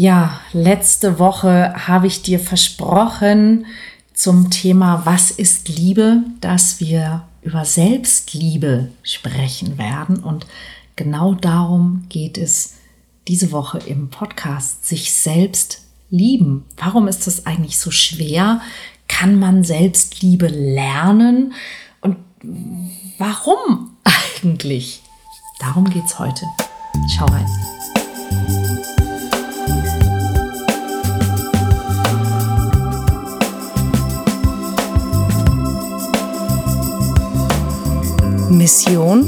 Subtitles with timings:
[0.00, 3.66] Ja, letzte Woche habe ich dir versprochen
[4.14, 10.22] zum Thema Was ist Liebe, dass wir über Selbstliebe sprechen werden.
[10.22, 10.46] Und
[10.94, 12.76] genau darum geht es
[13.26, 16.64] diese Woche im Podcast, sich selbst lieben.
[16.76, 18.60] Warum ist das eigentlich so schwer?
[19.08, 21.54] Kann man Selbstliebe lernen?
[22.02, 22.18] Und
[23.18, 23.96] warum
[24.44, 25.02] eigentlich?
[25.58, 26.44] Darum geht es heute.
[27.16, 27.48] Schau rein.
[38.68, 39.24] Mission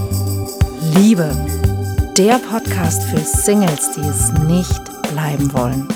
[0.96, 1.34] Liebe.
[2.18, 5.88] Der Podcast für Singles, die es nicht bleiben wollen.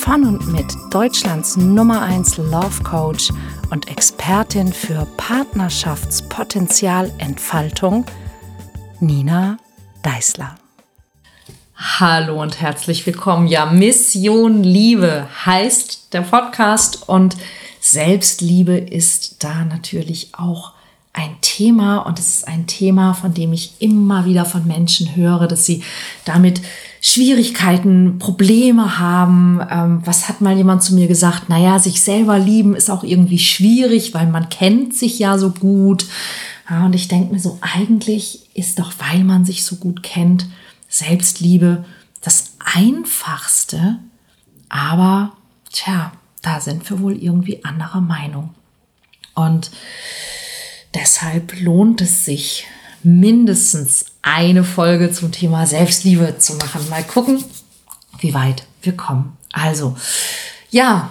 [0.00, 3.30] Von und mit Deutschlands Nummer 1 Love Coach
[3.68, 8.06] und Expertin für Partnerschaftspotenzialentfaltung,
[9.00, 9.58] Nina
[10.02, 10.54] Deißler.
[11.76, 13.48] Hallo und herzlich willkommen.
[13.48, 17.36] Ja, Mission Liebe heißt der Podcast und
[17.80, 20.77] Selbstliebe ist da natürlich auch
[21.18, 25.48] ein Thema und es ist ein Thema, von dem ich immer wieder von Menschen höre,
[25.48, 25.82] dass sie
[26.24, 26.62] damit
[27.00, 29.60] Schwierigkeiten, Probleme haben.
[29.68, 31.48] Ähm, was hat mal jemand zu mir gesagt?
[31.48, 36.06] Naja, sich selber lieben ist auch irgendwie schwierig, weil man kennt sich ja so gut.
[36.70, 40.46] Ja, und ich denke mir so, eigentlich ist doch, weil man sich so gut kennt,
[40.88, 41.84] Selbstliebe
[42.20, 43.98] das Einfachste.
[44.68, 45.32] Aber,
[45.72, 48.54] tja, da sind wir wohl irgendwie anderer Meinung.
[49.34, 49.72] Und
[50.94, 52.66] Deshalb lohnt es sich,
[53.02, 56.88] mindestens eine Folge zum Thema Selbstliebe zu machen.
[56.88, 57.44] Mal gucken,
[58.20, 59.36] wie weit wir kommen.
[59.52, 59.96] Also,
[60.70, 61.10] ja,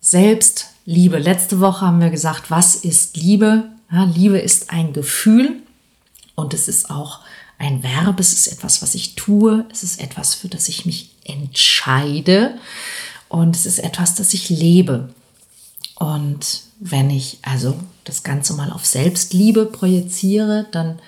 [0.00, 1.18] Selbstliebe.
[1.18, 3.64] Letzte Woche haben wir gesagt, was ist Liebe?
[3.90, 5.56] Ja, Liebe ist ein Gefühl
[6.34, 7.20] und es ist auch
[7.58, 8.20] ein Verb.
[8.20, 9.66] Es ist etwas, was ich tue.
[9.70, 12.58] Es ist etwas, für das ich mich entscheide.
[13.28, 15.12] Und es ist etwas, das ich lebe.
[15.98, 21.00] Und wenn ich also das Ganze mal auf Selbstliebe projiziere, dann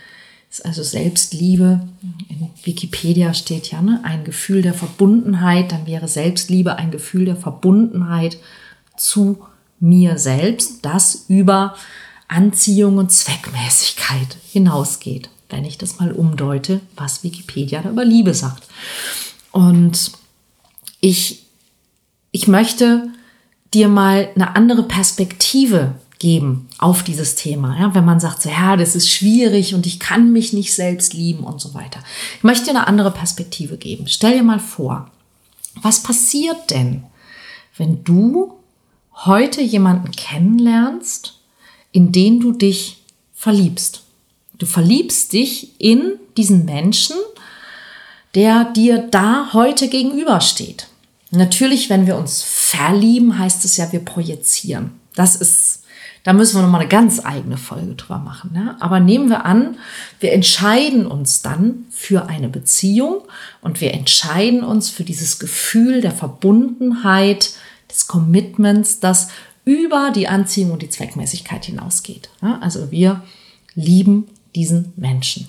[0.51, 1.89] ist also Selbstliebe,
[2.29, 7.37] in Wikipedia steht ja, ne, ein Gefühl der Verbundenheit, dann wäre Selbstliebe ein Gefühl der
[7.37, 8.37] Verbundenheit
[8.97, 9.39] zu
[9.79, 11.77] mir selbst, das über
[12.27, 18.67] Anziehung und Zweckmäßigkeit hinausgeht, wenn ich das mal umdeute, was Wikipedia da über Liebe sagt.
[19.53, 20.11] Und
[21.01, 21.47] ich,
[22.33, 23.09] ich möchte
[23.75, 27.79] dir mal eine andere Perspektive geben auf dieses Thema.
[27.79, 31.15] Ja, wenn man sagt, so, ja, das ist schwierig und ich kann mich nicht selbst
[31.15, 32.01] lieben und so weiter.
[32.37, 34.07] Ich möchte dir eine andere Perspektive geben.
[34.07, 35.11] Stell dir mal vor,
[35.83, 37.05] was passiert denn,
[37.77, 38.55] wenn du
[39.25, 41.39] heute jemanden kennenlernst,
[41.93, 43.03] in den du dich
[43.35, 44.03] verliebst?
[44.59, 47.17] Du verliebst dich in diesen Menschen,
[48.35, 50.87] der dir da heute gegenübersteht.
[51.31, 54.93] Natürlich, wenn wir uns verlieben, heißt es ja, wir projizieren.
[55.15, 55.83] Das ist,
[56.25, 58.53] da müssen wir nochmal eine ganz eigene Folge drüber machen.
[58.53, 58.77] Ne?
[58.81, 59.77] Aber nehmen wir an,
[60.21, 63.23] wir entscheiden uns dann für eine Beziehung
[63.61, 67.53] und wir entscheiden uns für dieses Gefühl der Verbundenheit,
[67.91, 69.29] des Commitments, das
[69.65, 72.31] über die Anziehung und die Zweckmäßigkeit hinausgeht.
[72.41, 72.61] Ne?
[72.63, 73.23] Also wir
[73.75, 75.49] lieben diesen Menschen.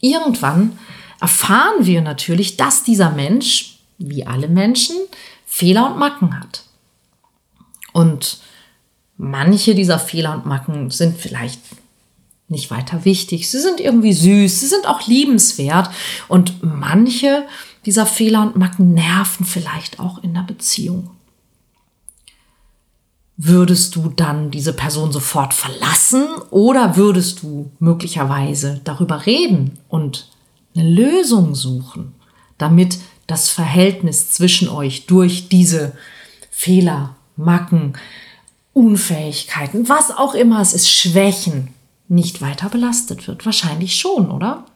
[0.00, 0.78] Irgendwann
[1.20, 4.96] erfahren wir natürlich, dass dieser Mensch wie alle Menschen,
[5.54, 6.64] Fehler und Macken hat.
[7.92, 8.40] Und
[9.16, 11.60] manche dieser Fehler und Macken sind vielleicht
[12.48, 13.48] nicht weiter wichtig.
[13.48, 15.90] Sie sind irgendwie süß, sie sind auch liebenswert.
[16.26, 17.46] Und manche
[17.86, 21.10] dieser Fehler und Macken nerven vielleicht auch in der Beziehung.
[23.36, 30.30] Würdest du dann diese Person sofort verlassen oder würdest du möglicherweise darüber reden und
[30.74, 32.12] eine Lösung suchen,
[32.58, 35.96] damit das Verhältnis zwischen euch durch diese
[36.50, 37.94] Fehler, Macken,
[38.72, 41.68] Unfähigkeiten, was auch immer es ist, Schwächen
[42.08, 43.46] nicht weiter belastet wird.
[43.46, 44.66] Wahrscheinlich schon, oder?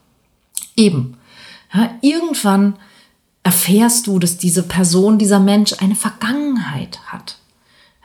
[0.75, 1.17] Eben.
[1.73, 2.75] Ja, irgendwann
[3.43, 7.37] erfährst du, dass diese Person, dieser Mensch eine Vergangenheit hat.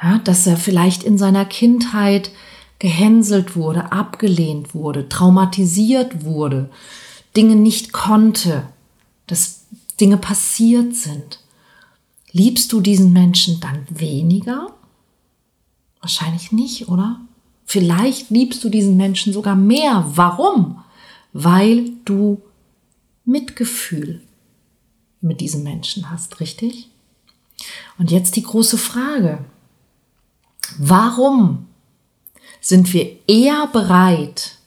[0.02, 2.30] Ja, dass er vielleicht in seiner Kindheit
[2.78, 6.70] gehänselt wurde, abgelehnt wurde, traumatisiert wurde,
[7.36, 8.64] Dinge nicht konnte,
[9.26, 9.63] dass
[10.00, 11.40] Dinge passiert sind,
[12.32, 14.74] liebst du diesen Menschen dann weniger?
[16.00, 17.20] Wahrscheinlich nicht, oder?
[17.64, 20.04] Vielleicht liebst du diesen Menschen sogar mehr.
[20.14, 20.82] Warum?
[21.32, 22.42] Weil du
[23.24, 24.22] Mitgefühl
[25.20, 26.90] mit diesem Menschen hast, richtig?
[27.98, 29.44] Und jetzt die große Frage.
[30.78, 31.66] Warum
[32.60, 34.58] sind wir eher bereit,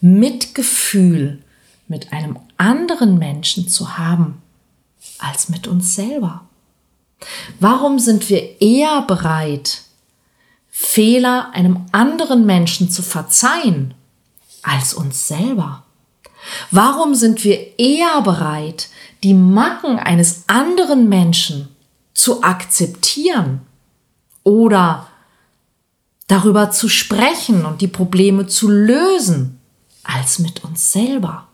[0.00, 1.42] Mitgefühl
[1.88, 4.42] mit einem anderen Menschen zu haben,
[5.18, 6.44] als mit uns selber.
[7.60, 9.82] Warum sind wir eher bereit,
[10.70, 13.94] Fehler einem anderen Menschen zu verzeihen
[14.62, 15.84] als uns selber?
[16.70, 18.88] Warum sind wir eher bereit,
[19.24, 21.68] die Macken eines anderen Menschen
[22.14, 23.62] zu akzeptieren
[24.44, 25.08] oder
[26.28, 29.58] darüber zu sprechen und die Probleme zu lösen,
[30.04, 31.47] als mit uns selber?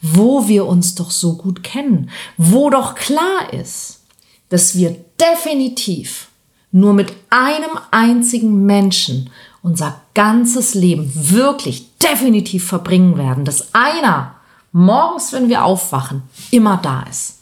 [0.00, 4.00] Wo wir uns doch so gut kennen, wo doch klar ist,
[4.48, 6.28] dass wir definitiv
[6.70, 9.30] nur mit einem einzigen Menschen
[9.62, 14.34] unser ganzes Leben wirklich definitiv verbringen werden, dass einer
[14.72, 17.38] morgens, wenn wir aufwachen, immer da ist.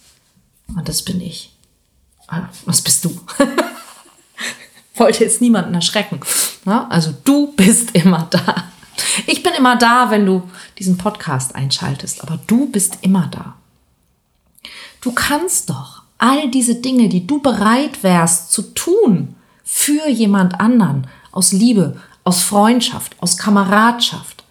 [0.68, 1.52] Und das bin ich.
[2.28, 3.20] Ah, was bist du?
[4.96, 6.20] Wollte jetzt niemanden erschrecken.
[6.64, 8.64] Also du bist immer da.
[9.26, 10.43] Ich bin immer da, wenn du
[10.78, 13.56] diesen Podcast einschaltest, aber du bist immer da.
[15.00, 19.34] Du kannst doch all diese Dinge, die du bereit wärst zu tun
[19.64, 24.44] für jemand anderen, aus Liebe, aus Freundschaft, aus Kameradschaft,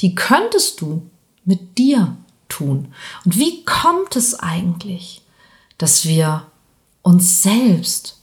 [0.00, 1.08] die könntest du
[1.44, 2.16] mit dir
[2.48, 2.92] tun.
[3.24, 5.22] Und wie kommt es eigentlich,
[5.78, 6.46] dass wir
[7.02, 8.20] uns selbst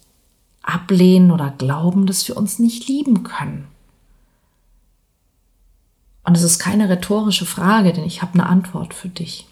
[0.62, 3.68] ablehnen oder glauben, dass wir uns nicht lieben können?
[6.24, 9.48] Und es ist keine rhetorische Frage, denn ich habe eine Antwort für dich.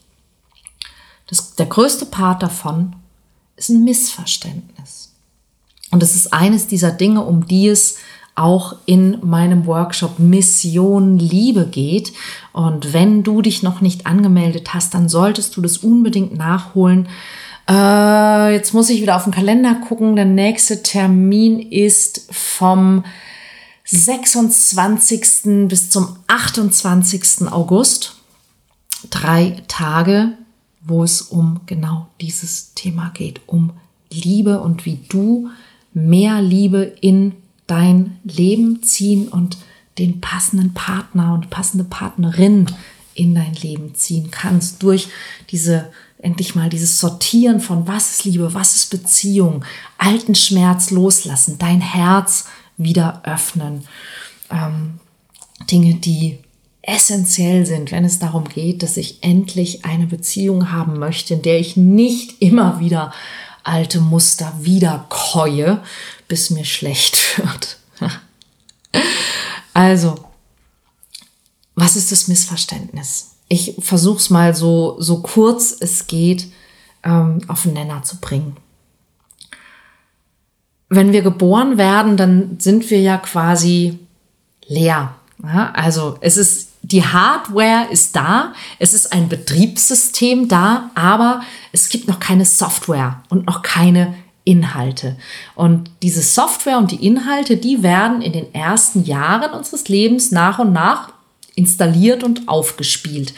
[1.27, 2.95] Das, der größte Part davon
[3.55, 5.13] ist ein Missverständnis.
[5.91, 7.97] Und es ist eines dieser Dinge, um die es
[8.35, 12.13] auch in meinem Workshop Mission Liebe geht.
[12.53, 17.09] Und wenn du dich noch nicht angemeldet hast, dann solltest du das unbedingt nachholen.
[17.69, 20.15] Äh, jetzt muss ich wieder auf den Kalender gucken.
[20.15, 23.03] Der nächste Termin ist vom
[23.91, 25.67] 26.
[25.67, 27.51] bis zum 28.
[27.51, 28.15] August.
[29.09, 30.37] Drei Tage,
[30.81, 33.71] wo es um genau dieses Thema geht, um
[34.09, 35.49] Liebe und wie du
[35.93, 37.33] mehr Liebe in
[37.67, 39.57] dein Leben ziehen und
[39.97, 42.67] den passenden Partner und passende Partnerin
[43.13, 45.09] in dein Leben ziehen kannst durch
[45.49, 49.65] diese endlich mal dieses Sortieren von was ist Liebe, was ist Beziehung,
[49.97, 52.45] alten Schmerz loslassen, dein Herz
[52.83, 53.85] wieder öffnen.
[54.49, 54.99] Ähm,
[55.69, 56.39] Dinge, die
[56.81, 61.59] essentiell sind, wenn es darum geht, dass ich endlich eine Beziehung haben möchte, in der
[61.59, 63.13] ich nicht immer wieder
[63.63, 65.83] alte Muster wiederkäue,
[66.27, 67.77] bis mir schlecht wird.
[69.73, 70.15] also,
[71.75, 73.35] was ist das Missverständnis?
[73.47, 76.47] Ich versuche es mal so, so kurz es geht
[77.03, 78.57] ähm, auf den Nenner zu bringen
[80.91, 83.97] wenn wir geboren werden, dann sind wir ja quasi
[84.67, 85.15] leer.
[85.41, 91.41] Ja, also es ist die Hardware ist da, es ist ein Betriebssystem da, aber
[91.71, 95.15] es gibt noch keine Software und noch keine Inhalte.
[95.55, 100.59] Und diese Software und die Inhalte, die werden in den ersten Jahren unseres Lebens nach
[100.59, 101.13] und nach
[101.55, 103.33] installiert und aufgespielt.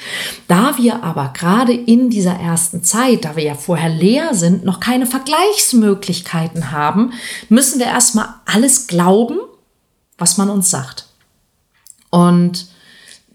[0.47, 4.79] Da wir aber gerade in dieser ersten Zeit, da wir ja vorher leer sind, noch
[4.79, 7.13] keine Vergleichsmöglichkeiten haben,
[7.49, 9.39] müssen wir erstmal alles glauben,
[10.17, 11.07] was man uns sagt.
[12.11, 12.67] Und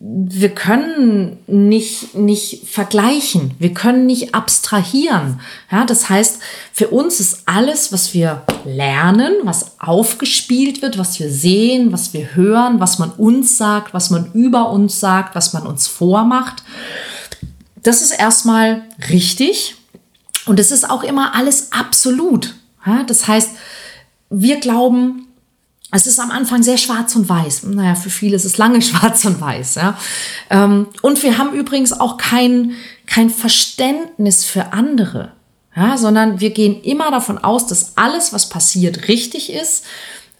[0.00, 5.40] wir können nicht, nicht vergleichen, wir können nicht abstrahieren.
[5.72, 6.40] Ja, das heißt,
[6.72, 12.36] für uns ist alles, was wir lernen, was aufgespielt wird, was wir sehen, was wir
[12.36, 16.62] hören, was man uns sagt, was man über uns sagt, was man uns vormacht,
[17.82, 19.74] das ist erstmal richtig
[20.46, 22.54] und es ist auch immer alles absolut.
[22.86, 23.50] Ja, das heißt,
[24.30, 25.27] wir glauben,
[25.90, 27.64] es ist am Anfang sehr schwarz und weiß.
[27.64, 29.76] Naja, für viele ist es lange schwarz und weiß.
[29.76, 29.98] Ja.
[30.50, 32.72] Ähm, und wir haben übrigens auch kein,
[33.06, 35.32] kein Verständnis für andere,
[35.74, 39.84] ja, sondern wir gehen immer davon aus, dass alles, was passiert, richtig ist.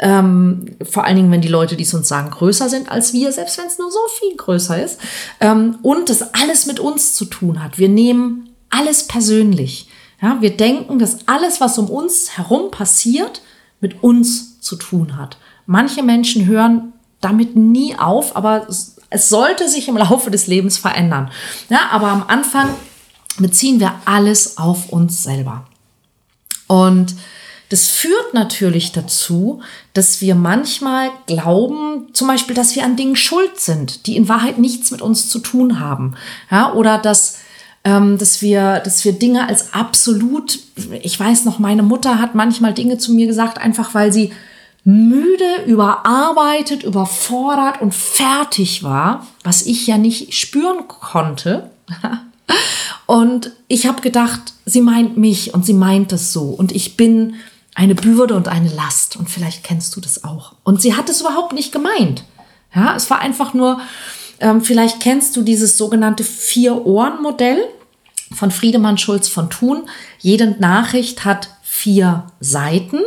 [0.01, 3.33] Ähm, vor allen Dingen, wenn die Leute, die es uns sagen, größer sind als wir,
[3.33, 5.01] selbst wenn es nur so viel größer ist.
[5.41, 7.79] Ähm, und das alles mit uns zu tun hat.
[7.79, 9.89] Wir nehmen alles persönlich.
[10.21, 13.41] Ja, wir denken, dass alles, was um uns herum passiert,
[13.81, 15.39] mit uns zu tun hat.
[15.67, 21.31] Manche Menschen hören damit nie auf, aber es sollte sich im Laufe des Lebens verändern.
[21.69, 22.75] Ja, aber am Anfang
[23.39, 25.67] beziehen wir alles auf uns selber.
[26.67, 27.15] Und
[27.71, 29.61] das führt natürlich dazu,
[29.93, 34.59] dass wir manchmal glauben, zum Beispiel, dass wir an Dingen schuld sind, die in Wahrheit
[34.59, 36.15] nichts mit uns zu tun haben.
[36.51, 37.39] Ja, oder dass,
[37.89, 40.59] ähm, dass, wir, dass wir Dinge als absolut,
[41.03, 44.31] ich weiß noch, meine Mutter hat manchmal Dinge zu mir gesagt, einfach weil sie
[44.85, 51.71] müde, überarbeitet, überfordert und fertig war, was ich ja nicht spüren konnte.
[53.07, 56.43] und ich habe gedacht, sie meint mich und sie meint es so.
[56.43, 57.37] Und ich bin
[57.75, 59.17] eine Bürde und eine Last.
[59.17, 60.53] Und vielleicht kennst du das auch.
[60.63, 62.25] Und sie hat es überhaupt nicht gemeint.
[62.75, 63.81] Ja, es war einfach nur,
[64.41, 67.65] ähm, vielleicht kennst du dieses sogenannte Vier-Ohren-Modell
[68.35, 69.89] von Friedemann Schulz von Thun.
[70.19, 73.01] Jede Nachricht hat vier Seiten.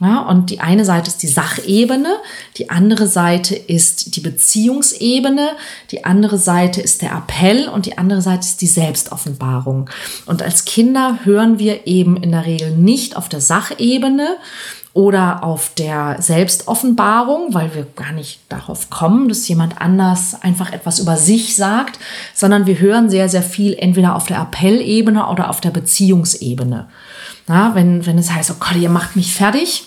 [0.00, 2.18] Ja, und die eine Seite ist die Sachebene,
[2.56, 5.50] die andere Seite ist die Beziehungsebene,
[5.90, 9.90] die andere Seite ist der Appell und die andere Seite ist die Selbstoffenbarung.
[10.24, 14.36] Und als Kinder hören wir eben in der Regel nicht auf der Sachebene
[14.94, 20.98] oder auf der Selbstoffenbarung, weil wir gar nicht darauf kommen, dass jemand anders einfach etwas
[20.98, 21.98] über sich sagt,
[22.34, 26.88] sondern wir hören sehr, sehr viel entweder auf der Appellebene oder auf der Beziehungsebene.
[27.48, 29.84] Ja, wenn, wenn es heißt, oh Gott, ihr macht mich fertig,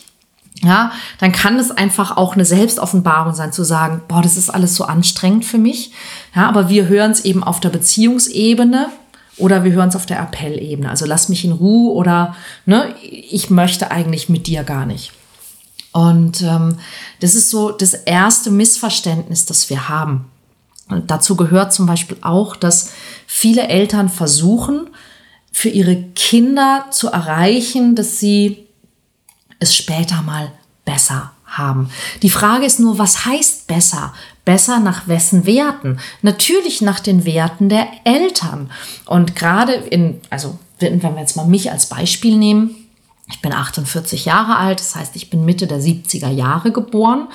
[0.63, 4.75] ja, dann kann es einfach auch eine Selbstoffenbarung sein, zu sagen, boah, das ist alles
[4.75, 5.91] so anstrengend für mich.
[6.35, 8.87] Ja, aber wir hören es eben auf der Beziehungsebene
[9.37, 10.89] oder wir hören es auf der Appellebene.
[10.89, 12.35] Also lass mich in Ruhe oder
[12.65, 15.11] ne, ich möchte eigentlich mit dir gar nicht.
[15.91, 16.77] Und ähm,
[17.19, 20.29] das ist so das erste Missverständnis, das wir haben.
[20.87, 22.91] Und dazu gehört zum Beispiel auch, dass
[23.25, 24.89] viele Eltern versuchen,
[25.51, 28.67] für ihre Kinder zu erreichen, dass sie
[29.59, 30.51] es später mal
[30.85, 31.89] besser haben.
[32.21, 34.13] Die Frage ist nur, was heißt besser?
[34.51, 35.97] Besser nach wessen Werten?
[36.21, 38.69] Natürlich nach den Werten der Eltern.
[39.05, 42.75] Und gerade in, also wenn wir jetzt mal mich als Beispiel nehmen,
[43.29, 47.29] ich bin 48 Jahre alt, das heißt, ich bin Mitte der 70er Jahre geboren.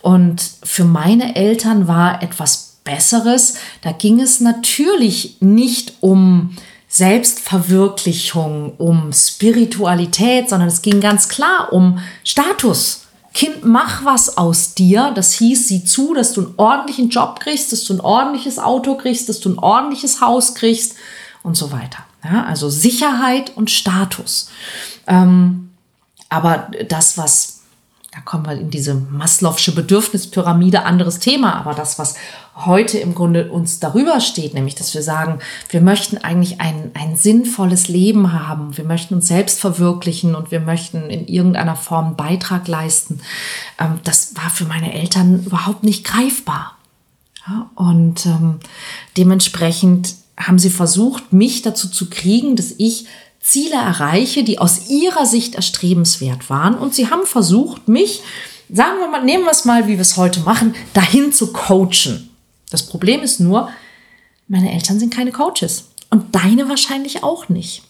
[0.00, 3.54] Und für meine Eltern war etwas Besseres.
[3.82, 6.54] Da ging es natürlich nicht um
[6.86, 12.99] Selbstverwirklichung, um Spiritualität, sondern es ging ganz klar um Status.
[13.32, 15.12] Kind, mach was aus dir.
[15.14, 18.96] Das hieß, sieh zu, dass du einen ordentlichen Job kriegst, dass du ein ordentliches Auto
[18.96, 20.96] kriegst, dass du ein ordentliches Haus kriegst
[21.42, 21.98] und so weiter.
[22.24, 24.50] Ja, also Sicherheit und Status.
[25.06, 25.70] Ähm,
[26.28, 27.59] aber das, was
[28.12, 32.16] da kommen wir in diese Maslow'sche Bedürfnispyramide, anderes Thema, aber das, was
[32.56, 35.38] heute im Grunde uns darüber steht, nämlich, dass wir sagen,
[35.68, 40.58] wir möchten eigentlich ein, ein sinnvolles Leben haben, wir möchten uns selbst verwirklichen und wir
[40.58, 43.20] möchten in irgendeiner Form einen Beitrag leisten,
[43.78, 46.76] ähm, das war für meine Eltern überhaupt nicht greifbar.
[47.46, 48.58] Ja, und ähm,
[49.16, 53.06] dementsprechend haben sie versucht, mich dazu zu kriegen, dass ich
[53.40, 56.76] Ziele erreiche, die aus ihrer Sicht erstrebenswert waren.
[56.76, 58.22] Und sie haben versucht, mich,
[58.68, 62.30] sagen wir mal, nehmen wir es mal, wie wir es heute machen, dahin zu coachen.
[62.70, 63.70] Das Problem ist nur,
[64.46, 67.82] meine Eltern sind keine Coaches und deine wahrscheinlich auch nicht.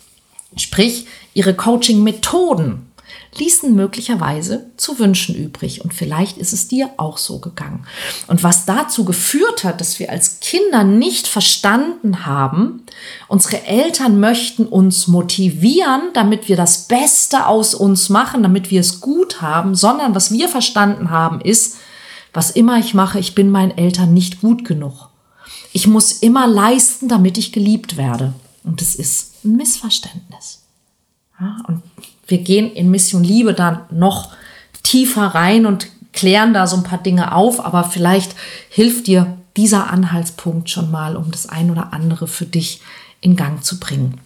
[0.56, 2.89] Sprich, ihre Coaching-Methoden
[3.36, 5.84] ließen möglicherweise zu wünschen übrig.
[5.84, 7.86] Und vielleicht ist es dir auch so gegangen.
[8.26, 12.82] Und was dazu geführt hat, dass wir als Kinder nicht verstanden haben,
[13.28, 19.00] unsere Eltern möchten uns motivieren, damit wir das Beste aus uns machen, damit wir es
[19.00, 21.76] gut haben, sondern was wir verstanden haben ist,
[22.32, 25.08] was immer ich mache, ich bin meinen Eltern nicht gut genug.
[25.72, 28.32] Ich muss immer leisten, damit ich geliebt werde.
[28.64, 30.60] Und das ist ein Missverständnis.
[31.40, 31.82] Ja, und
[32.26, 34.30] wir gehen in Mission Liebe dann noch
[34.82, 38.34] tiefer rein und klären da so ein paar Dinge auf, aber vielleicht
[38.68, 42.80] hilft dir dieser Anhaltspunkt schon mal, um das ein oder andere für dich
[43.20, 44.20] in Gang zu bringen.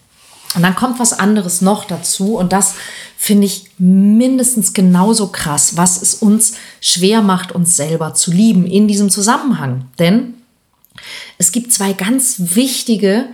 [0.55, 2.75] Und dann kommt was anderes noch dazu und das
[3.17, 8.87] finde ich mindestens genauso krass, was es uns schwer macht, uns selber zu lieben in
[8.87, 9.87] diesem Zusammenhang.
[9.99, 10.35] Denn
[11.39, 13.27] es gibt zwei ganz wichtige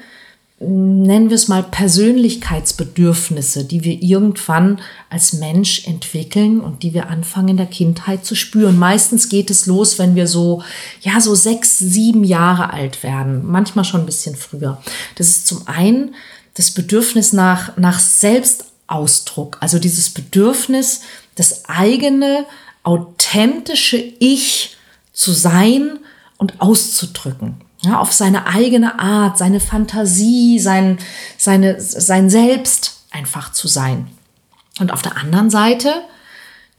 [0.63, 7.49] nennen wir es mal Persönlichkeitsbedürfnisse, die wir irgendwann als Mensch entwickeln und die wir anfangen
[7.49, 8.79] in der Kindheit zu spüren.
[8.79, 10.63] Meistens geht es los, wenn wir so,
[11.01, 14.83] ja, so sechs, sieben Jahre alt werden, manchmal schon ein bisschen früher.
[15.17, 16.15] Das ist zum einen
[16.53, 21.01] das Bedürfnis nach, nach Selbstausdruck, also dieses Bedürfnis,
[21.37, 22.45] das eigene,
[22.83, 24.77] authentische Ich
[25.15, 26.01] zu sein
[26.37, 30.99] und auszudrücken ja, auf seine eigene Art, seine Fantasie, sein,
[31.39, 34.09] seine, sein Selbst einfach zu sein.
[34.79, 35.93] Und auf der anderen Seite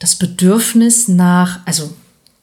[0.01, 1.93] das Bedürfnis nach, also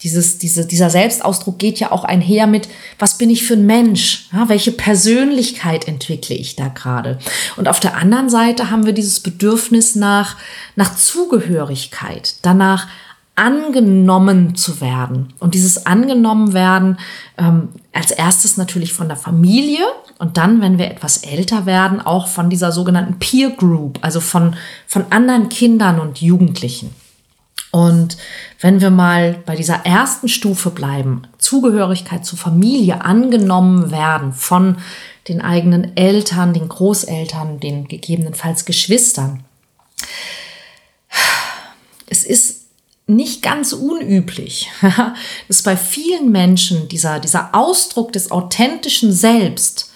[0.02, 2.68] dieses, diese, dieser Selbstausdruck geht ja auch einher mit,
[3.00, 4.28] was bin ich für ein Mensch?
[4.32, 7.18] Ja, welche Persönlichkeit entwickle ich da gerade?
[7.56, 10.36] Und auf der anderen Seite haben wir dieses Bedürfnis nach,
[10.76, 12.86] nach Zugehörigkeit, danach
[13.38, 15.33] angenommen zu werden.
[15.38, 16.99] Und dieses angenommen werden
[17.38, 19.85] ähm, als erstes natürlich von der Familie
[20.18, 24.57] und dann, wenn wir etwas älter werden, auch von dieser sogenannten Peer Group, also von,
[24.87, 26.90] von anderen Kindern und Jugendlichen.
[27.71, 28.16] Und
[28.61, 34.78] wenn wir mal bei dieser ersten Stufe bleiben, Zugehörigkeit zur Familie angenommen werden von
[35.28, 39.45] den eigenen Eltern, den Großeltern, den gegebenenfalls Geschwistern,
[42.07, 42.67] es ist
[43.08, 44.70] nicht ganz unüblich,
[45.48, 49.90] dass bei vielen Menschen dieser, dieser Ausdruck des authentischen Selbst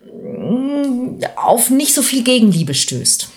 [0.00, 3.28] mm, auf nicht so viel Gegenliebe stößt.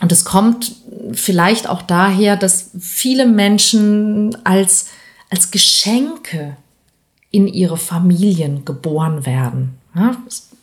[0.00, 0.76] Und es kommt
[1.12, 4.86] vielleicht auch daher, dass viele Menschen als,
[5.28, 6.56] als Geschenke
[7.30, 9.78] in ihre Familien geboren werden.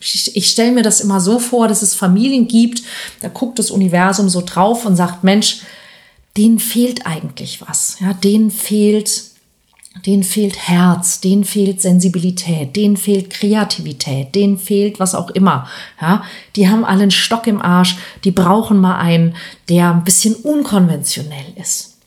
[0.00, 2.82] Ich stelle mir das immer so vor, dass es Familien gibt,
[3.20, 5.60] da guckt das Universum so drauf und sagt, Mensch,
[6.38, 7.96] denen fehlt eigentlich was.
[8.00, 9.24] Ja, denen fehlt,
[10.06, 15.68] denen fehlt Herz, denen fehlt Sensibilität, denen fehlt Kreativität, denen fehlt was auch immer.
[16.00, 16.22] Ja,
[16.54, 19.34] die haben alle einen Stock im Arsch, die brauchen mal einen,
[19.68, 21.98] der ein bisschen unkonventionell ist.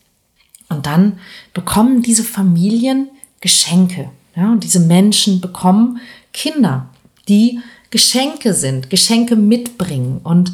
[0.70, 1.20] Und dann
[1.54, 3.10] bekommen diese Familien
[3.42, 4.10] Geschenke.
[4.36, 6.00] Ja, und diese Menschen bekommen
[6.32, 6.88] Kinder,
[7.28, 7.60] die
[7.90, 10.22] Geschenke sind, Geschenke mitbringen.
[10.24, 10.54] Und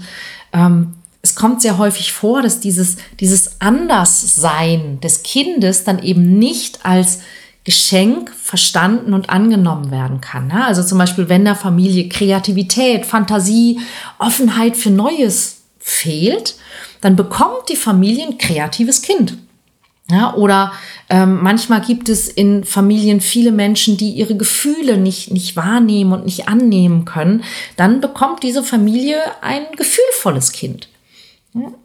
[0.51, 0.96] ähm,
[1.27, 7.19] es kommt sehr häufig vor, dass dieses, dieses Anderssein des Kindes dann eben nicht als
[7.65, 10.50] Geschenk verstanden und angenommen werden kann.
[10.51, 13.81] Also zum Beispiel, wenn der Familie Kreativität, Fantasie,
[14.19, 16.55] Offenheit für Neues fehlt,
[17.01, 19.38] dann bekommt die Familie ein kreatives Kind.
[20.10, 20.72] Ja, oder
[21.10, 26.24] ähm, manchmal gibt es in Familien viele Menschen, die ihre Gefühle nicht, nicht wahrnehmen und
[26.24, 27.43] nicht annehmen können.
[27.75, 30.88] Dann bekommt diese Familie ein gefühlvolles Kind.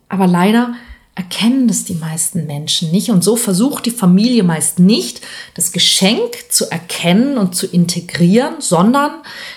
[0.09, 0.75] Aber leider
[1.15, 3.11] erkennen das die meisten Menschen nicht.
[3.11, 5.21] Und so versucht die Familie meist nicht,
[5.55, 9.13] das Geschenk zu erkennen und zu integrieren, sondern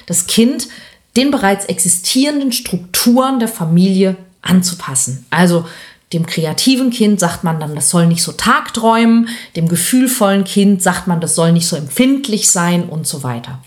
[0.05, 0.67] das Kind
[1.15, 5.25] den bereits existierenden Strukturen der Familie anzupassen.
[5.29, 5.65] Also
[6.11, 9.29] dem kreativen Kind sagt man dann, das soll nicht so tagträumen.
[9.55, 13.61] Dem gefühlvollen Kind sagt man, das soll nicht so empfindlich sein und so weiter.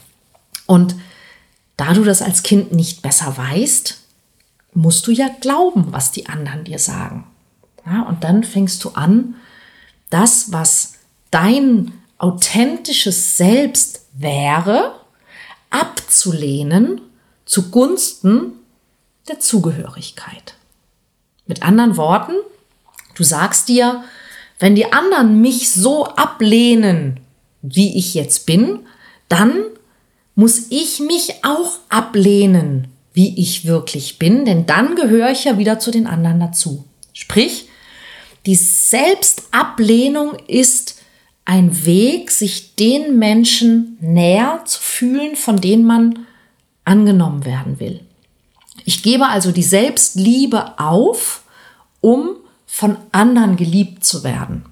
[0.66, 0.94] Und
[1.76, 3.98] da du das als Kind nicht besser weißt,
[4.74, 7.26] musst du ja glauben, was die anderen dir sagen.
[7.86, 9.36] Ja, und dann fängst du an,
[10.10, 10.94] das, was
[11.30, 14.94] dein authentisches Selbst wäre,
[15.70, 17.00] abzulehnen
[17.44, 18.52] zugunsten
[19.28, 20.54] der Zugehörigkeit.
[21.46, 22.32] Mit anderen Worten,
[23.14, 24.04] du sagst dir,
[24.58, 27.20] wenn die anderen mich so ablehnen,
[27.62, 28.86] wie ich jetzt bin,
[29.28, 29.64] dann
[30.34, 35.80] muss ich mich auch ablehnen, wie ich wirklich bin, denn dann gehöre ich ja wieder
[35.80, 36.84] zu den anderen dazu.
[37.12, 37.68] Sprich,
[38.46, 41.02] die Selbstablehnung ist
[41.44, 46.26] ein Weg, sich den Menschen näher zu fühlen, von denen man
[46.84, 48.06] angenommen werden will.
[48.84, 51.42] Ich gebe also die Selbstliebe auf,
[52.00, 52.36] um
[52.68, 54.64] von anderen geliebt zu werden.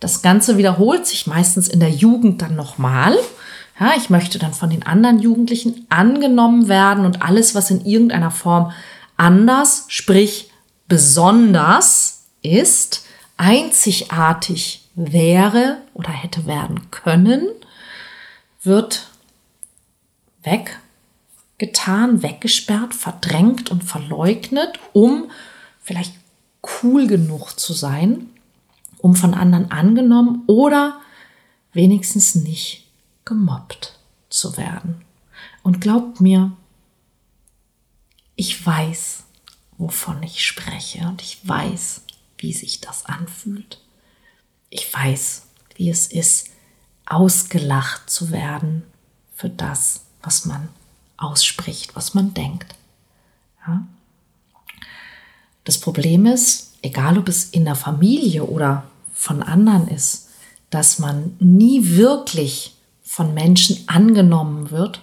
[0.00, 3.18] Das Ganze wiederholt sich meistens in der Jugend dann nochmal.
[3.78, 8.30] Ja, ich möchte dann von den anderen Jugendlichen angenommen werden und alles, was in irgendeiner
[8.30, 8.72] Form
[9.16, 10.50] anders, sprich
[10.86, 13.04] besonders ist,
[13.36, 17.48] einzigartig wäre oder hätte werden können,
[18.62, 19.08] wird
[20.44, 25.30] weggetan, weggesperrt, verdrängt und verleugnet, um
[25.82, 26.14] vielleicht
[26.82, 28.28] cool genug zu sein,
[28.98, 31.00] um von anderen angenommen oder
[31.72, 32.83] wenigstens nicht
[33.24, 35.04] gemobbt zu werden.
[35.62, 36.52] Und glaubt mir,
[38.36, 39.24] ich weiß,
[39.78, 42.02] wovon ich spreche und ich weiß,
[42.38, 43.80] wie sich das anfühlt.
[44.70, 45.42] Ich weiß,
[45.76, 46.48] wie es ist,
[47.06, 48.82] ausgelacht zu werden
[49.34, 50.68] für das, was man
[51.16, 52.74] ausspricht, was man denkt.
[53.66, 53.86] Ja?
[55.64, 60.28] Das Problem ist, egal ob es in der Familie oder von anderen ist,
[60.70, 62.74] dass man nie wirklich
[63.04, 65.02] von Menschen angenommen wird,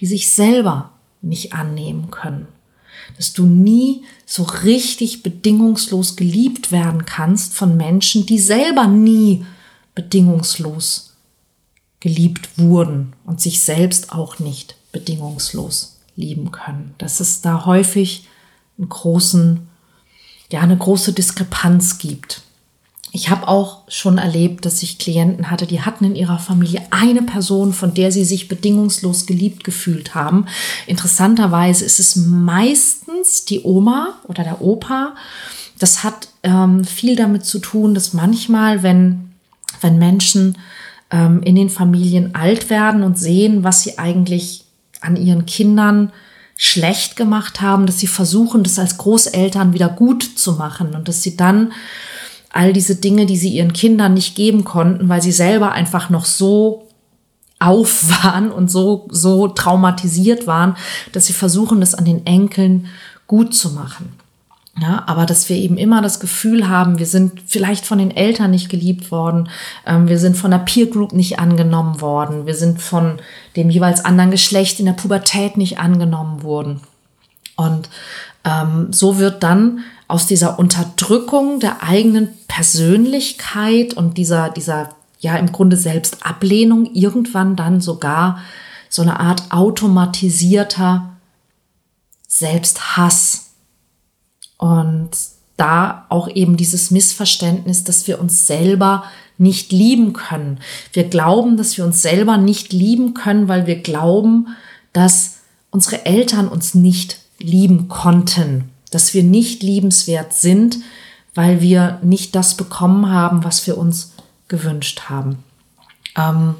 [0.00, 0.90] die sich selber
[1.22, 2.48] nicht annehmen können.
[3.16, 9.46] Dass du nie so richtig bedingungslos geliebt werden kannst von Menschen, die selber nie
[9.94, 11.14] bedingungslos
[12.00, 16.94] geliebt wurden und sich selbst auch nicht bedingungslos lieben können.
[16.98, 18.26] Dass es da häufig
[18.76, 19.68] einen großen,
[20.52, 22.42] ja, eine große Diskrepanz gibt
[23.12, 27.22] ich habe auch schon erlebt, dass ich Klienten hatte, die hatten in ihrer Familie eine
[27.22, 30.46] Person, von der sie sich bedingungslos geliebt gefühlt haben.
[30.86, 35.14] Interessanterweise ist es meistens die Oma oder der Opa.
[35.78, 39.30] Das hat ähm, viel damit zu tun, dass manchmal, wenn,
[39.80, 40.58] wenn Menschen
[41.10, 44.64] ähm, in den Familien alt werden und sehen, was sie eigentlich
[45.00, 46.12] an ihren Kindern
[46.56, 51.22] schlecht gemacht haben, dass sie versuchen, das als Großeltern wieder gut zu machen und dass
[51.22, 51.72] sie dann
[52.50, 56.24] all diese Dinge, die sie ihren Kindern nicht geben konnten, weil sie selber einfach noch
[56.24, 56.88] so
[57.58, 60.76] auf waren und so, so traumatisiert waren,
[61.12, 62.86] dass sie versuchen, das an den Enkeln
[63.26, 64.12] gut zu machen.
[64.80, 68.52] Ja, aber dass wir eben immer das Gefühl haben, wir sind vielleicht von den Eltern
[68.52, 69.48] nicht geliebt worden,
[69.84, 73.18] ähm, wir sind von der Peer Group nicht angenommen worden, wir sind von
[73.56, 76.80] dem jeweils anderen Geschlecht in der Pubertät nicht angenommen worden.
[77.56, 77.88] Und
[78.62, 84.90] ähm, so wird dann aus dieser Unterdrückung der eigenen Persönlichkeit und dieser, dieser
[85.20, 88.38] ja im Grunde Selbstablehnung irgendwann dann sogar
[88.88, 91.16] so eine Art automatisierter
[92.26, 93.50] Selbsthass
[94.56, 95.10] und
[95.56, 99.04] da auch eben dieses Missverständnis, dass wir uns selber
[99.38, 100.60] nicht lieben können.
[100.92, 104.48] Wir glauben, dass wir uns selber nicht lieben können, weil wir glauben,
[104.92, 105.38] dass
[105.70, 110.78] unsere Eltern uns nicht lieben konnten, dass wir nicht liebenswert sind,
[111.34, 114.12] weil wir nicht das bekommen haben, was wir uns
[114.48, 115.44] gewünscht haben.
[116.16, 116.54] Ähm,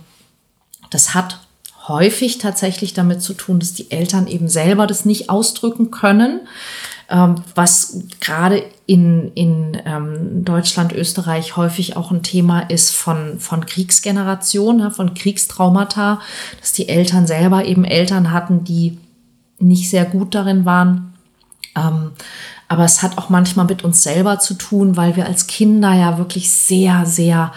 [0.91, 1.41] das hat
[1.89, 6.41] häufig tatsächlich damit zu tun, dass die Eltern eben selber das nicht ausdrücken können,
[7.11, 13.65] ähm, was gerade in, in ähm, Deutschland, Österreich häufig auch ein Thema ist von, von
[13.67, 16.21] Kriegsgeneration, von Kriegstraumata,
[16.61, 18.99] dass die Eltern selber eben Eltern hatten, die
[19.59, 21.15] nicht sehr gut darin waren.
[21.77, 22.11] Ähm,
[22.69, 26.19] aber es hat auch manchmal mit uns selber zu tun, weil wir als Kinder ja
[26.19, 27.53] wirklich sehr, sehr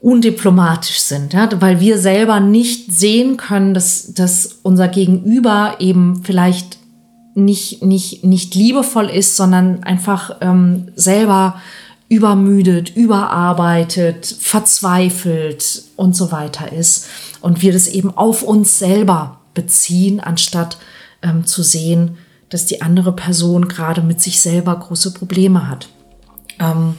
[0.00, 6.78] undiplomatisch sind, ja, weil wir selber nicht sehen können, dass, dass unser Gegenüber eben vielleicht
[7.34, 11.60] nicht, nicht, nicht liebevoll ist, sondern einfach ähm, selber
[12.08, 17.06] übermüdet, überarbeitet, verzweifelt und so weiter ist.
[17.40, 20.78] Und wir das eben auf uns selber beziehen, anstatt
[21.22, 25.88] ähm, zu sehen, dass die andere Person gerade mit sich selber große Probleme hat.
[26.58, 26.96] Ähm,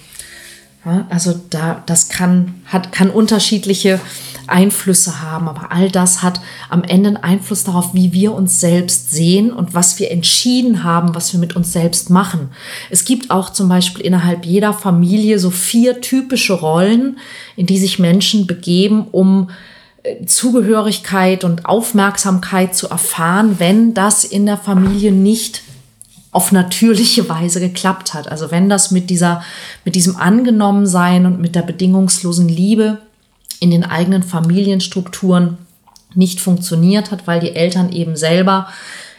[0.86, 4.00] ja, also da, das kann, hat, kann unterschiedliche
[4.48, 9.12] Einflüsse haben, aber all das hat am Ende einen Einfluss darauf, wie wir uns selbst
[9.12, 12.50] sehen und was wir entschieden haben, was wir mit uns selbst machen.
[12.90, 17.20] Es gibt auch zum Beispiel innerhalb jeder Familie so vier typische Rollen,
[17.56, 19.50] in die sich Menschen begeben, um
[20.26, 25.62] Zugehörigkeit und Aufmerksamkeit zu erfahren, wenn das in der Familie nicht
[26.32, 28.32] auf natürliche Weise geklappt hat.
[28.32, 29.44] Also wenn das mit dieser,
[29.86, 33.00] mit diesem Angenommensein und mit der bedingungslosen Liebe
[33.60, 35.58] in den eigenen Familienstrukturen
[36.16, 38.68] nicht funktioniert hat, weil die Eltern eben selber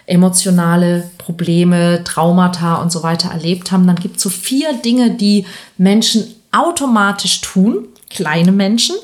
[0.07, 5.47] emotionale Probleme, Traumata und so weiter erlebt haben, dann gibt es so vier Dinge, die
[5.79, 8.97] Menschen automatisch tun, kleine Menschen,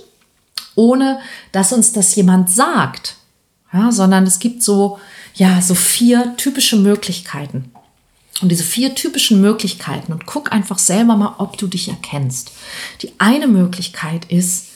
[0.78, 1.18] ohne
[1.50, 3.16] dass uns das jemand sagt,
[3.72, 5.00] ja, sondern es gibt so,
[5.34, 7.72] ja, so vier typische Möglichkeiten.
[8.40, 12.52] Und diese vier typischen Möglichkeiten, und guck einfach selber mal, ob du dich erkennst.
[13.02, 14.66] Die eine Möglichkeit ist,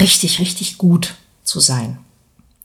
[0.00, 1.98] richtig, richtig gut zu sein.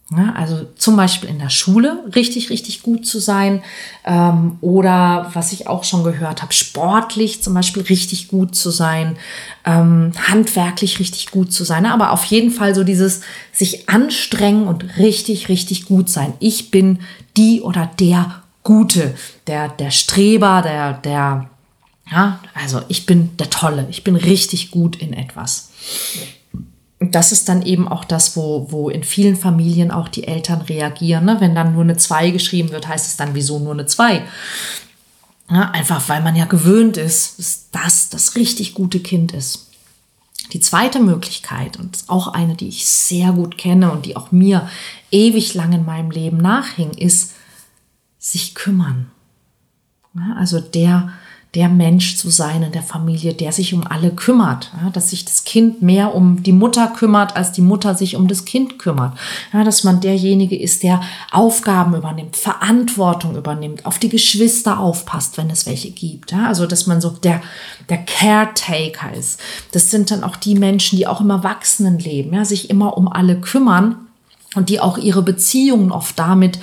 [0.10, 3.62] Ja, also zum Beispiel in der Schule richtig, richtig gut zu sein
[4.06, 9.18] ähm, oder was ich auch schon gehört habe, sportlich zum Beispiel richtig gut zu sein,
[9.66, 13.20] ähm, handwerklich richtig gut zu sein, aber auf jeden Fall so dieses
[13.52, 16.34] sich anstrengen und richtig, richtig gut sein.
[16.40, 17.00] Ich bin
[17.36, 19.14] die oder der Gute,
[19.46, 21.50] der, der Streber, der, der,
[22.10, 25.70] ja, also ich bin der Tolle, ich bin richtig gut in etwas.
[27.00, 31.26] Das ist dann eben auch das, wo, wo in vielen Familien auch die Eltern reagieren.
[31.26, 31.38] Ne?
[31.40, 34.24] Wenn dann nur eine 2 geschrieben wird, heißt es dann, wieso nur eine 2?
[35.50, 39.70] Ja, einfach weil man ja gewöhnt ist, dass das das richtig gute Kind ist.
[40.54, 44.70] Die zweite Möglichkeit, und auch eine, die ich sehr gut kenne und die auch mir
[45.12, 47.34] ewig lang in meinem Leben nachhing, ist,
[48.18, 49.12] sich kümmern.
[50.16, 51.12] Ja, also der,
[51.56, 55.24] der Mensch zu sein in der Familie, der sich um alle kümmert, ja, dass sich
[55.24, 59.18] das Kind mehr um die Mutter kümmert, als die Mutter sich um das Kind kümmert.
[59.54, 65.50] Ja, dass man derjenige ist, der Aufgaben übernimmt, Verantwortung übernimmt, auf die Geschwister aufpasst, wenn
[65.50, 66.34] es welche gibt.
[66.34, 67.42] Ja, also dass man so der,
[67.90, 69.40] der Caretaker ist.
[69.72, 73.40] Das sind dann auch die Menschen, die auch im Erwachsenenleben ja, sich immer um alle
[73.40, 73.96] kümmern
[74.56, 76.60] und die auch ihre Beziehungen oft damit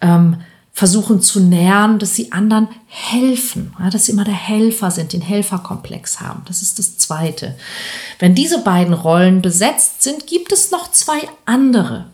[0.00, 0.36] ähm,
[0.78, 5.20] versuchen zu nähern, dass sie anderen helfen, ja, dass sie immer der Helfer sind, den
[5.20, 6.42] Helferkomplex haben.
[6.46, 7.56] Das ist das Zweite.
[8.20, 12.04] Wenn diese beiden Rollen besetzt sind, gibt es noch zwei andere,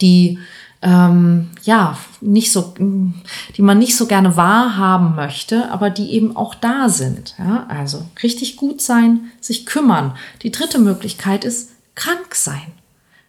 [0.00, 0.40] die
[0.82, 6.56] ähm, ja nicht so, die man nicht so gerne wahrhaben möchte, aber die eben auch
[6.56, 7.36] da sind.
[7.38, 7.64] Ja?
[7.68, 10.16] Also richtig gut sein, sich kümmern.
[10.42, 12.72] Die dritte Möglichkeit ist krank sein.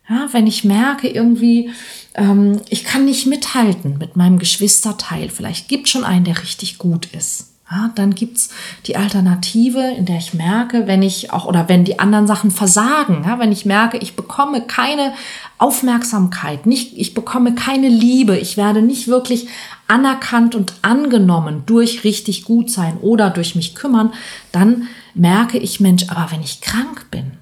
[0.09, 1.69] Ja, wenn ich merke, irgendwie,
[2.15, 6.79] ähm, ich kann nicht mithalten mit meinem Geschwisterteil, vielleicht gibt es schon einen, der richtig
[6.79, 7.49] gut ist.
[7.71, 8.49] Ja, dann es
[8.87, 13.23] die Alternative, in der ich merke, wenn ich auch oder wenn die anderen Sachen versagen,
[13.23, 15.13] ja, wenn ich merke, ich bekomme keine
[15.59, 19.49] Aufmerksamkeit, nicht, ich bekomme keine Liebe, ich werde nicht wirklich
[19.87, 24.13] anerkannt und angenommen durch richtig gut sein oder durch mich kümmern,
[24.51, 27.33] dann merke ich, Mensch, aber wenn ich krank bin,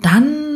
[0.00, 0.47] dann,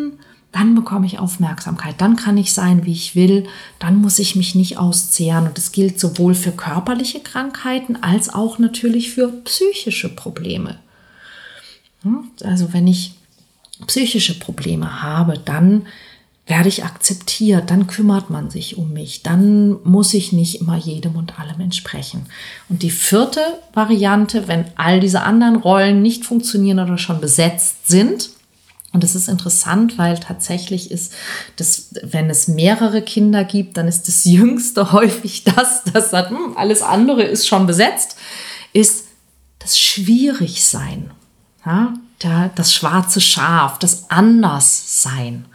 [0.53, 3.47] dann bekomme ich Aufmerksamkeit, dann kann ich sein, wie ich will,
[3.79, 5.47] dann muss ich mich nicht auszehren.
[5.47, 10.79] Und das gilt sowohl für körperliche Krankheiten als auch natürlich für psychische Probleme.
[12.03, 12.25] Hm?
[12.45, 13.15] Also wenn ich
[13.87, 15.87] psychische Probleme habe, dann
[16.47, 21.17] werde ich akzeptiert, dann kümmert man sich um mich, dann muss ich nicht immer jedem
[21.17, 22.27] und allem entsprechen.
[22.69, 23.41] Und die vierte
[23.73, 28.31] Variante, wenn all diese anderen Rollen nicht funktionieren oder schon besetzt sind,
[28.93, 31.15] und es ist interessant, weil tatsächlich ist,
[31.57, 36.57] dass, wenn es mehrere Kinder gibt, dann ist das Jüngste häufig das, das sagt, hm,
[36.57, 38.17] alles andere ist schon besetzt,
[38.73, 39.07] ist
[39.59, 41.11] das Schwierigsein.
[41.65, 41.95] Ja,
[42.55, 45.47] das schwarze Schaf, das Anderssein.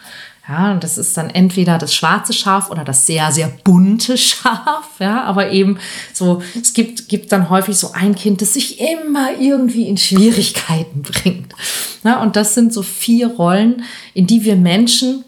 [0.47, 4.89] Ja, und das ist dann entweder das schwarze Schaf oder das sehr, sehr bunte Schaf.
[4.99, 5.77] Ja, aber eben
[6.13, 11.01] so, es gibt, gibt dann häufig so ein Kind, das sich immer irgendwie in Schwierigkeiten
[11.03, 11.53] bringt.
[12.03, 13.83] Ja, und das sind so vier Rollen,
[14.13, 15.25] in die wir Menschen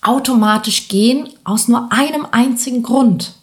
[0.00, 3.34] automatisch gehen aus nur einem einzigen Grund.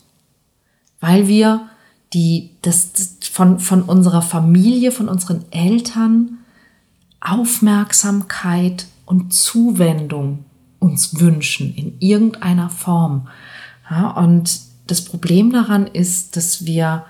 [1.01, 1.67] Weil wir
[2.13, 6.37] die, das, das von, von unserer Familie, von unseren Eltern
[7.19, 10.45] Aufmerksamkeit und Zuwendung
[10.83, 13.29] uns wünschen in irgendeiner Form.
[13.89, 17.05] Ja, und das Problem daran ist, dass wir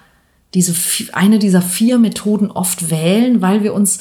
[0.54, 0.76] diese,
[1.14, 4.00] eine dieser vier Methoden oft wählen, weil wir uns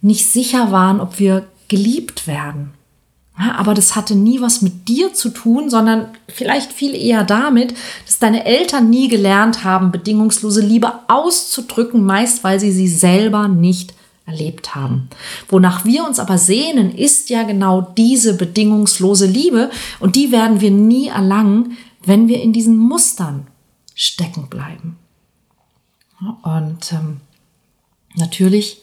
[0.00, 2.70] nicht sicher waren, ob wir geliebt werden.
[3.38, 7.74] Ja, aber das hatte nie was mit dir zu tun, sondern vielleicht viel eher damit,
[8.06, 13.94] dass deine Eltern nie gelernt haben, bedingungslose Liebe auszudrücken, meist weil sie sie selber nicht
[14.26, 15.08] erlebt haben.
[15.48, 20.70] Wonach wir uns aber sehnen, ist ja genau diese bedingungslose Liebe und die werden wir
[20.70, 23.46] nie erlangen, wenn wir in diesen Mustern
[23.94, 24.96] stecken bleiben.
[26.42, 27.20] Und ähm,
[28.14, 28.82] natürlich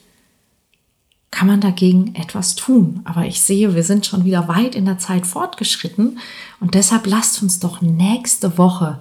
[1.32, 3.02] kann man dagegen etwas tun.
[3.04, 6.20] Aber ich sehe, wir sind schon wieder weit in der Zeit fortgeschritten
[6.60, 9.00] und deshalb lasst uns doch nächste Woche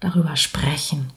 [0.00, 1.10] darüber sprechen.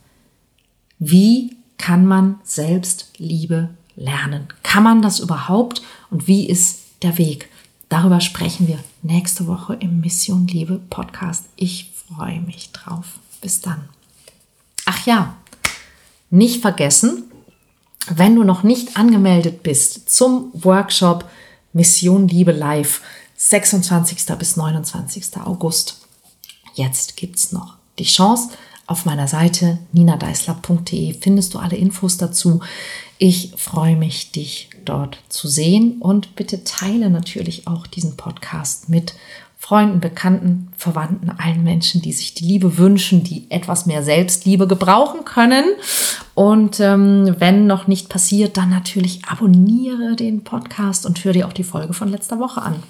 [0.98, 4.48] Wie kann man Selbstliebe lernen?
[4.64, 7.50] Kann man das überhaupt und wie ist der Weg?
[7.90, 11.46] Darüber sprechen wir nächste Woche im Mission Liebe Podcast.
[11.56, 13.20] Ich freue mich drauf.
[13.42, 13.88] Bis dann.
[14.86, 15.36] Ach ja,
[16.30, 17.24] nicht vergessen,
[18.10, 21.30] wenn du noch nicht angemeldet bist zum Workshop
[21.74, 23.02] Mission Liebe Live
[23.38, 24.26] 26.
[24.38, 25.38] bis 29.
[25.46, 26.06] August.
[26.74, 28.50] Jetzt gibt es noch die Chance.
[28.90, 32.62] Auf meiner Seite ninadeisler.de findest du alle Infos dazu.
[33.20, 39.14] Ich freue mich, dich dort zu sehen und bitte teile natürlich auch diesen Podcast mit
[39.60, 45.24] Freunden, Bekannten, Verwandten, allen Menschen, die sich die Liebe wünschen, die etwas mehr Selbstliebe gebrauchen
[45.24, 45.66] können.
[46.34, 51.54] Und ähm, wenn noch nicht passiert, dann natürlich abonniere den Podcast und höre dir auch
[51.54, 52.82] die Folge von letzter Woche an.